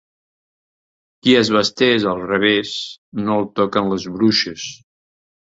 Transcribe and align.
Qui 1.27 1.35
es 1.41 1.51
vesteix 1.55 2.07
al 2.13 2.23
revés 2.31 2.73
no 3.27 3.37
el 3.43 3.47
toquen 3.61 3.93
les 3.93 4.09
bruixes. 4.17 4.67